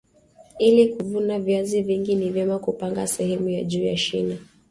[0.59, 4.37] ili kuvuna viazi vingi ni vyema kupanga sehemu ya juu ya shina